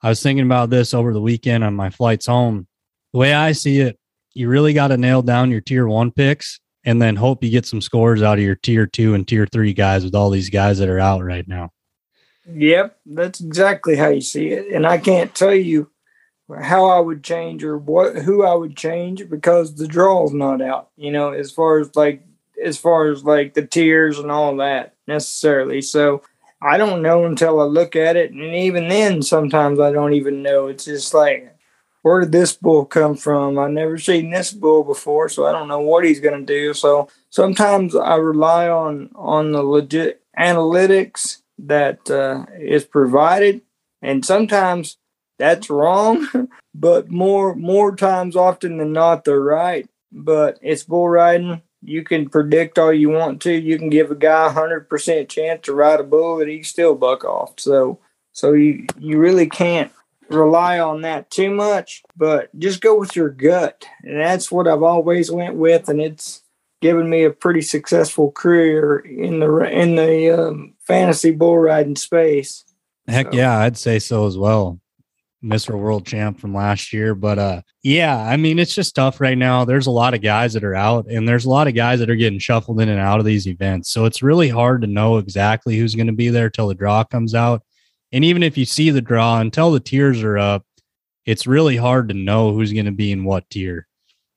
[0.03, 2.67] I was thinking about this over the weekend on my flights home.
[3.13, 3.99] The way I see it,
[4.35, 7.67] you really got to nail down your tier one picks and then hope you get
[7.67, 10.79] some scores out of your tier two and tier three guys with all these guys
[10.79, 11.71] that are out right now.
[12.53, 14.73] Yep, that's exactly how you see it.
[14.73, 15.91] And I can't tell you
[16.63, 20.91] how I would change or what who I would change because the draw's not out,
[20.97, 22.25] you know, as far as like
[22.63, 25.81] as far as like the tiers and all that necessarily.
[25.83, 26.23] So
[26.63, 28.33] I don't know until I look at it.
[28.33, 30.67] And even then sometimes I don't even know.
[30.67, 31.55] It's just like
[32.03, 33.59] where did this bull come from?
[33.59, 36.73] I've never seen this bull before, so I don't know what he's going to do.
[36.75, 43.63] So sometimes I rely on on the legit analytics that uh, is provided,
[44.03, 44.97] and sometimes
[45.39, 46.29] that's wrong,
[46.75, 49.89] but more more times often than not they're right.
[50.13, 51.63] But it's bull riding.
[51.83, 53.53] You can predict all you want to.
[53.53, 56.63] You can give a guy a hundred percent chance to ride a bull, and he
[56.63, 57.55] still buck off.
[57.59, 57.99] So
[58.33, 59.93] so you you really can't
[60.29, 63.85] rely on that too much, but just go with your gut.
[64.03, 66.43] And that's what I've always went with, and it's
[66.81, 72.65] given me a pretty successful career in the in the um, fantasy bull riding space.
[73.07, 73.39] Heck so.
[73.39, 74.81] yeah, I'd say so as well.
[75.43, 75.79] Mr.
[75.79, 79.65] World Champ from last year, but uh, yeah, I mean it's just tough right now.
[79.65, 82.11] There's a lot of guys that are out, and there's a lot of guys that
[82.11, 83.91] are getting shuffled in and out of these events.
[83.91, 87.05] So it's really hard to know exactly who's going to be there till the draw
[87.05, 87.63] comes out.
[88.13, 90.67] And even if you see the draw until the tiers are up,
[91.25, 93.87] it's really hard to know who's going to be in what tier,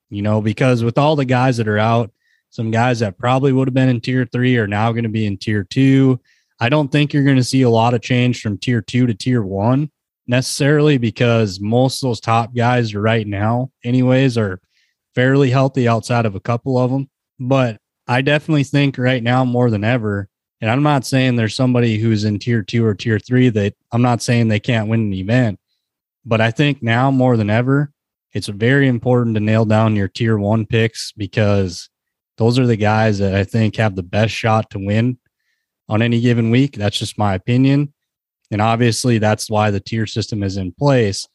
[0.10, 2.12] you know, because with all the guys that are out,
[2.50, 5.26] some guys that probably would have been in tier three are now going to be
[5.26, 6.22] in tier two.
[6.64, 9.14] I don't think you're going to see a lot of change from tier two to
[9.14, 9.92] tier one
[10.28, 14.62] necessarily because most of those top guys right now, anyways, are
[15.14, 17.10] fairly healthy outside of a couple of them.
[17.38, 20.30] But I definitely think right now more than ever,
[20.62, 24.02] and I'm not saying there's somebody who's in tier two or tier three that I'm
[24.02, 25.60] not saying they can't win an event,
[26.24, 27.92] but I think now more than ever,
[28.32, 31.90] it's very important to nail down your tier one picks because
[32.38, 35.18] those are the guys that I think have the best shot to win
[35.94, 36.76] on any given week.
[36.76, 37.94] That's just my opinion.
[38.50, 41.28] And obviously, that's why the tier system is in place.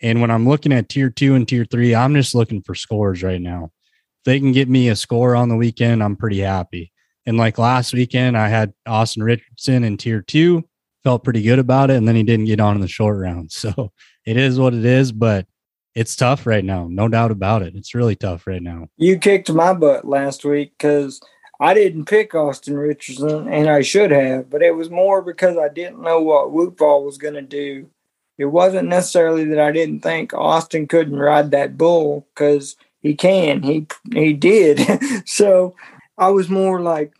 [0.00, 3.22] And when I'm looking at tier two and tier three, I'm just looking for scores
[3.22, 3.70] right now.
[4.18, 6.92] If they can get me a score on the weekend, I'm pretty happy.
[7.26, 10.68] And like last weekend, I had Austin Richardson in tier two,
[11.04, 11.96] felt pretty good about it.
[11.96, 13.52] And then he didn't get on in the short round.
[13.62, 13.92] So
[14.26, 15.46] it is what it is, but
[15.94, 16.88] it's tough right now.
[16.90, 17.76] No doubt about it.
[17.76, 18.88] It's really tough right now.
[18.96, 21.20] You kicked my butt last week because
[21.62, 25.68] I didn't pick Austin Richardson, and I should have, but it was more because I
[25.68, 27.88] didn't know what Wootball was going to do.
[28.36, 33.62] It wasn't necessarily that I didn't think Austin couldn't ride that bull because he can.
[33.62, 34.80] He he did.
[35.28, 35.76] so
[36.18, 37.12] I was more like,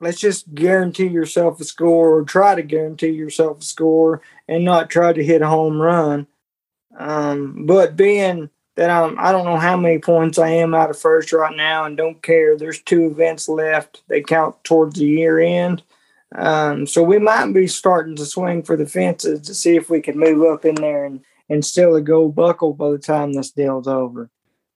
[0.00, 4.90] let's just guarantee yourself a score or try to guarantee yourself a score and not
[4.90, 6.26] try to hit a home run.
[6.98, 10.98] Um, but being that I'm I don't know how many points I am out of
[10.98, 12.56] first right now and don't care.
[12.56, 14.02] There's two events left.
[14.06, 15.82] They count towards the year end.
[16.36, 20.00] Um, so we might be starting to swing for the fences to see if we
[20.00, 23.50] can move up in there and, and steal a gold buckle by the time this
[23.50, 24.30] deal's over.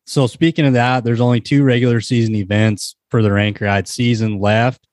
[0.04, 4.40] So speaking of that, there's only two regular season events for the rank ride season
[4.40, 4.84] left.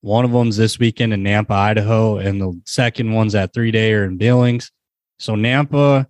[0.00, 4.06] One of them's this weekend in Nampa, Idaho, and the second one's at three dayer
[4.06, 4.70] in Billings.
[5.18, 6.06] So Nampa,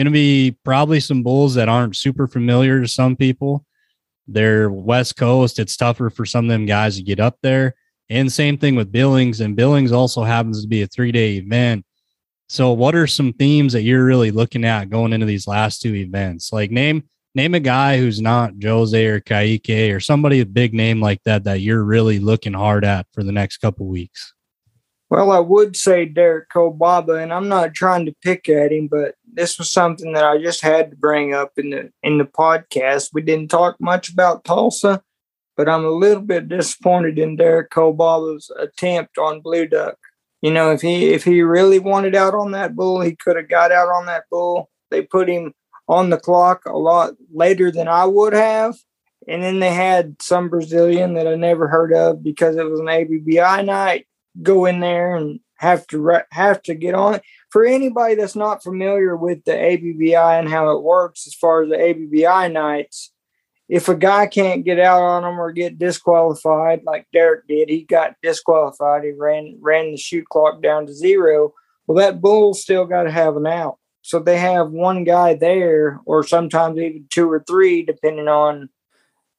[0.00, 3.66] going to be probably some bulls that aren't super familiar to some people.
[4.26, 5.58] They're West Coast.
[5.58, 7.74] It's tougher for some of them guys to get up there.
[8.08, 9.42] And same thing with Billings.
[9.42, 11.84] And Billings also happens to be a three day event.
[12.48, 15.94] So, what are some themes that you're really looking at going into these last two
[15.94, 16.50] events?
[16.50, 21.02] Like, name name a guy who's not Jose or Kaique or somebody a big name
[21.02, 24.32] like that that you're really looking hard at for the next couple weeks.
[25.10, 29.16] Well, I would say Derek Kolbaba, and I'm not trying to pick at him, but
[29.32, 33.10] this was something that I just had to bring up in the in the podcast.
[33.12, 35.02] We didn't talk much about Tulsa,
[35.56, 39.98] but I'm a little bit disappointed in Derek Kolbaba's attempt on Blue Duck.
[40.42, 43.48] You know, if he if he really wanted out on that bull, he could have
[43.48, 44.70] got out on that bull.
[44.92, 45.54] They put him
[45.88, 48.76] on the clock a lot later than I would have.
[49.26, 52.88] And then they had some Brazilian that I never heard of because it was an
[52.88, 54.06] ABBI night
[54.42, 57.22] go in there and have to have to get on it.
[57.50, 61.68] For anybody that's not familiar with the ABBI and how it works, as far as
[61.68, 63.12] the ABBI nights,
[63.68, 67.82] if a guy can't get out on them or get disqualified, like Derek did, he
[67.82, 69.04] got disqualified.
[69.04, 71.52] He ran ran the chute clock down to zero.
[71.86, 73.78] Well, that bull still got to have an out.
[74.02, 78.70] So they have one guy there, or sometimes even two or three, depending on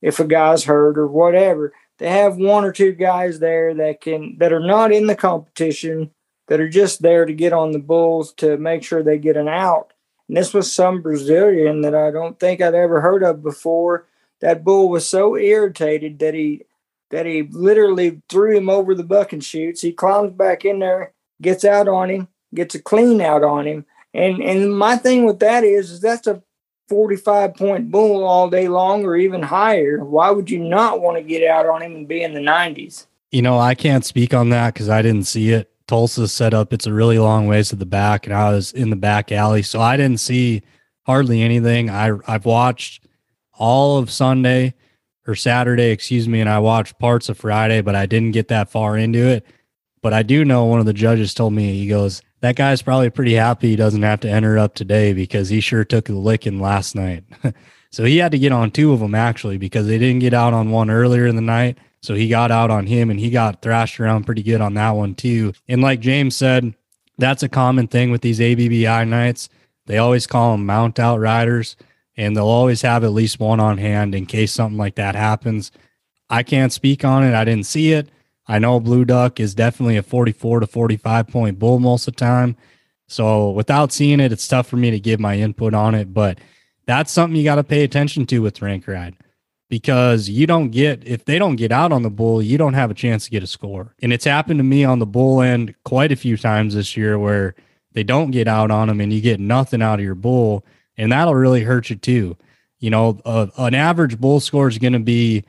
[0.01, 4.35] if a guy's hurt or whatever they have one or two guys there that can
[4.39, 6.09] that are not in the competition
[6.47, 9.47] that are just there to get on the bulls to make sure they get an
[9.47, 9.93] out.
[10.27, 14.07] And this was some Brazilian that I don't think I'd ever heard of before.
[14.39, 16.63] That bull was so irritated that he
[17.11, 19.81] that he literally threw him over the bucking chutes.
[19.81, 23.85] He climbs back in there, gets out on him, gets a clean out on him.
[24.11, 26.41] And and my thing with that is, is that's a
[26.91, 31.23] 45 point bull all day long or even higher, why would you not want to
[31.23, 33.07] get out on him and be in the 90s?
[33.31, 35.71] You know, I can't speak on that because I didn't see it.
[35.87, 38.89] Tulsa's set up, it's a really long ways to the back, and I was in
[38.89, 39.61] the back alley.
[39.61, 40.63] So I didn't see
[41.03, 41.89] hardly anything.
[41.89, 43.07] I, I've watched
[43.53, 44.73] all of Sunday
[45.25, 48.69] or Saturday, excuse me, and I watched parts of Friday, but I didn't get that
[48.69, 49.45] far into it.
[50.01, 53.09] But I do know one of the judges told me, he goes, that guy's probably
[53.09, 56.59] pretty happy he doesn't have to enter up today because he sure took a licking
[56.59, 57.23] last night.
[57.91, 60.53] so he had to get on two of them actually because they didn't get out
[60.53, 61.77] on one earlier in the night.
[62.01, 64.91] So he got out on him and he got thrashed around pretty good on that
[64.91, 65.53] one too.
[65.67, 66.73] And like James said,
[67.19, 69.49] that's a common thing with these ABBI nights.
[69.85, 71.75] They always call them mount out riders
[72.17, 75.71] and they'll always have at least one on hand in case something like that happens.
[76.29, 77.35] I can't speak on it.
[77.35, 78.09] I didn't see it.
[78.47, 82.19] I know Blue Duck is definitely a 44 to 45 point bull most of the
[82.19, 82.57] time.
[83.07, 86.13] So without seeing it, it's tough for me to give my input on it.
[86.13, 86.39] But
[86.85, 89.15] that's something you got to pay attention to with rank ride
[89.69, 92.91] because you don't get, if they don't get out on the bull, you don't have
[92.91, 93.95] a chance to get a score.
[94.01, 97.17] And it's happened to me on the bull end quite a few times this year
[97.17, 97.55] where
[97.93, 100.65] they don't get out on them and you get nothing out of your bull.
[100.97, 102.37] And that'll really hurt you too.
[102.79, 103.21] You know,
[103.57, 105.45] an average bull score is going to be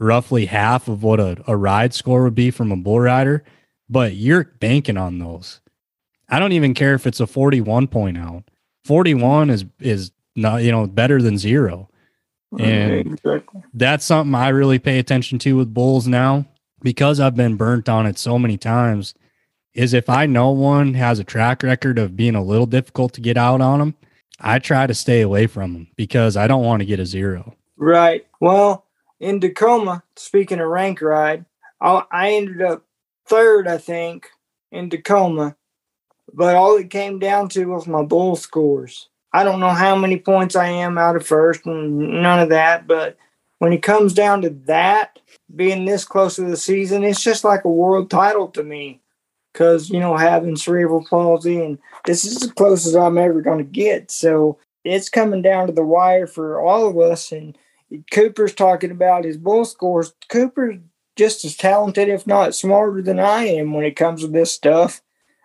[0.00, 3.44] roughly half of what a, a ride score would be from a bull rider,
[3.88, 5.60] but you're banking on those.
[6.28, 8.44] I don't even care if it's a 41 point out.
[8.84, 11.88] 41 is is not, you know, better than zero.
[12.58, 13.62] And exactly.
[13.74, 16.46] that's something I really pay attention to with bulls now
[16.82, 19.14] because I've been burnt on it so many times.
[19.72, 23.20] Is if I know one has a track record of being a little difficult to
[23.20, 23.94] get out on them,
[24.40, 27.54] I try to stay away from them because I don't want to get a zero.
[27.76, 28.26] Right.
[28.40, 28.86] Well,
[29.20, 31.44] in Tacoma, speaking of rank ride,
[31.80, 32.84] I, I ended up
[33.26, 34.28] third, I think,
[34.72, 35.56] in Tacoma.
[36.32, 39.08] But all it came down to was my bull scores.
[39.32, 42.86] I don't know how many points I am out of first and none of that.
[42.86, 43.16] But
[43.58, 45.18] when it comes down to that,
[45.54, 49.00] being this close to the season, it's just like a world title to me.
[49.52, 53.58] Because, you know, having cerebral palsy, and this is as close as I'm ever going
[53.58, 54.12] to get.
[54.12, 57.32] So it's coming down to the wire for all of us.
[57.32, 57.58] And
[58.12, 60.14] Cooper's talking about his bull scores.
[60.28, 60.78] Cooper's
[61.16, 65.02] just as talented, if not smarter than I am when it comes to this stuff.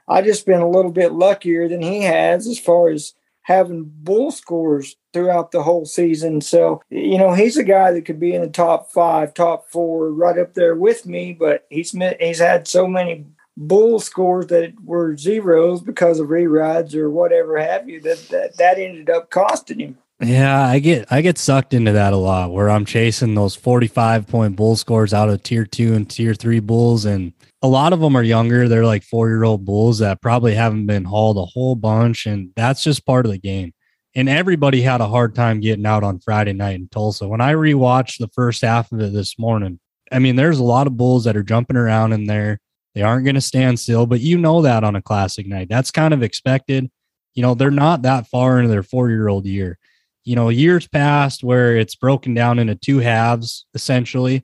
[0.07, 4.31] I just been a little bit luckier than he has as far as having bull
[4.31, 6.41] scores throughout the whole season.
[6.41, 10.11] So, you know, he's a guy that could be in the top five, top four,
[10.11, 13.25] right up there with me, but he's he's had so many
[13.57, 18.77] bull scores that were zeros because of rerides or whatever have you that that, that
[18.77, 19.97] ended up costing him.
[20.21, 24.27] Yeah, I get I get sucked into that a lot where I'm chasing those 45
[24.27, 27.99] point bull scores out of tier 2 and tier 3 bulls and a lot of
[27.99, 28.69] them are younger.
[28.69, 33.05] They're like 4-year-old bulls that probably haven't been hauled a whole bunch and that's just
[33.05, 33.73] part of the game.
[34.15, 37.27] And everybody had a hard time getting out on Friday night in Tulsa.
[37.27, 39.79] When I rewatched the first half of it this morning,
[40.13, 42.61] I mean, there's a lot of bulls that are jumping around in there.
[42.93, 45.67] They aren't going to stand still, but you know that on a classic night.
[45.67, 46.89] That's kind of expected.
[47.33, 49.77] You know, they're not that far into their 4-year-old year
[50.25, 54.43] you know, years past where it's broken down into two halves essentially.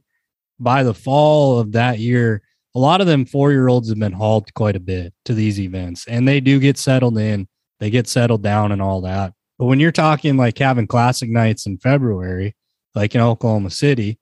[0.60, 2.44] By the fall of that year,
[2.76, 5.60] a lot of them four year olds have been hauled quite a bit to these
[5.60, 7.48] events and they do get settled in,
[7.80, 9.34] they get settled down and all that.
[9.58, 12.56] But when you're talking like having classic nights in February,
[12.96, 14.20] like in Oklahoma City,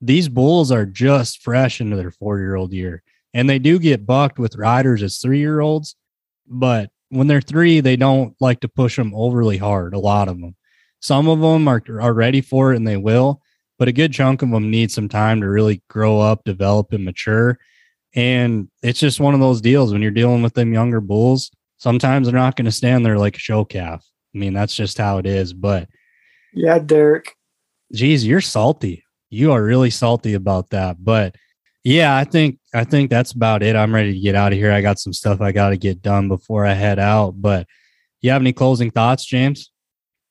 [0.00, 3.02] these bulls are just fresh into their four year old year.
[3.32, 5.94] And they do get bucked with riders as three year olds.
[6.48, 10.40] But when they're three, they don't like to push them overly hard, a lot of
[10.40, 10.56] them.
[11.00, 13.40] Some of them are, are ready for it and they will,
[13.78, 17.04] but a good chunk of them need some time to really grow up, develop, and
[17.04, 17.58] mature.
[18.14, 21.50] And it's just one of those deals when you're dealing with them younger bulls.
[21.76, 24.04] Sometimes they're not going to stand there like a show calf.
[24.34, 25.52] I mean, that's just how it is.
[25.52, 25.88] But
[26.54, 27.36] yeah, Derek.
[27.92, 29.04] Geez, you're salty.
[29.28, 31.04] You are really salty about that.
[31.04, 31.36] But
[31.84, 33.76] yeah, I think I think that's about it.
[33.76, 34.72] I'm ready to get out of here.
[34.72, 37.40] I got some stuff I got to get done before I head out.
[37.40, 37.66] But
[38.22, 39.70] you have any closing thoughts, James?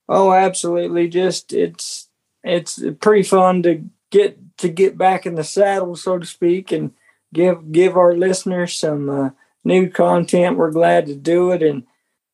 [0.07, 1.07] Oh, absolutely.
[1.07, 2.09] Just it's
[2.43, 6.91] it's pretty fun to get to get back in the saddle, so to speak, and
[7.33, 9.29] give give our listeners some uh,
[9.63, 10.57] new content.
[10.57, 11.83] We're glad to do it, and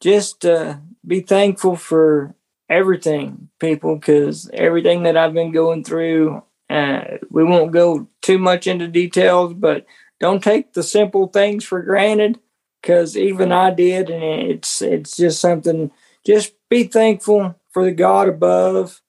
[0.01, 2.36] just uh, be thankful for
[2.69, 6.43] everything, people, because everything that I've been going through.
[6.69, 9.86] Uh, we won't go too much into details, but
[10.22, 12.39] don't take the simple things for granted,
[12.82, 15.91] because even I did, and it's it's just something.
[16.26, 19.01] Just be thankful for the God above,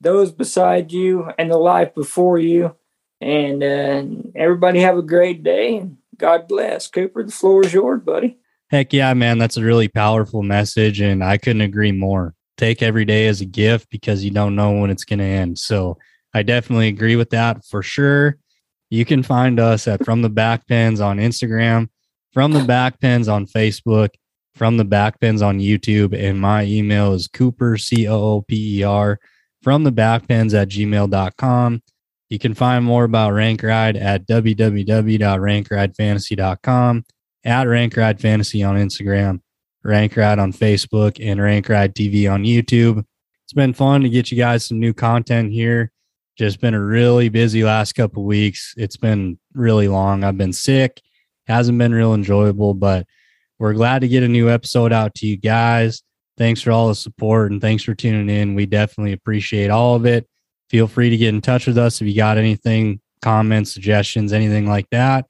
[0.00, 2.76] those beside you, and the life before you.
[3.20, 4.04] And uh,
[4.34, 6.86] everybody have a great day and God bless.
[6.86, 8.38] Cooper, the floor is yours, buddy.
[8.70, 9.38] Heck yeah, man.
[9.38, 11.00] That's a really powerful message.
[11.00, 12.34] And I couldn't agree more.
[12.56, 15.58] Take every day as a gift because you don't know when it's going to end.
[15.58, 15.98] So
[16.34, 18.38] I definitely agree with that for sure.
[18.90, 21.88] You can find us at From the Back Pens on Instagram,
[22.32, 24.10] From the Back Pens on Facebook,
[24.60, 26.12] from the backpens on YouTube.
[26.12, 29.18] And my email is Cooper, C O O P E R,
[29.62, 31.82] from the backpens at gmail.com.
[32.28, 37.04] You can find more about Rank Ride at www.rankridefantasy.com,
[37.42, 39.40] at Rank Ride Fantasy on Instagram,
[39.82, 43.02] Rank Ride on Facebook, and Rank Ride TV on YouTube.
[43.44, 45.90] It's been fun to get you guys some new content here.
[46.36, 48.74] Just been a really busy last couple weeks.
[48.76, 50.22] It's been really long.
[50.22, 51.00] I've been sick.
[51.46, 53.06] Hasn't been real enjoyable, but
[53.60, 56.02] we're glad to get a new episode out to you guys.
[56.38, 58.54] Thanks for all the support and thanks for tuning in.
[58.54, 60.26] We definitely appreciate all of it.
[60.70, 64.66] Feel free to get in touch with us if you got anything, comments, suggestions, anything
[64.66, 65.26] like that.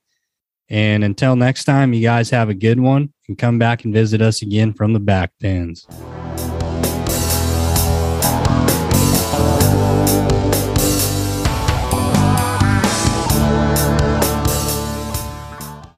[0.68, 4.22] And until next time, you guys have a good one and come back and visit
[4.22, 5.84] us again from the back pens.